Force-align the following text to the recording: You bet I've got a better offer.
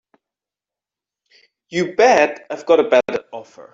You 1.69 1.95
bet 1.95 2.47
I've 2.49 2.65
got 2.65 2.79
a 2.79 2.89
better 2.89 3.23
offer. 3.31 3.69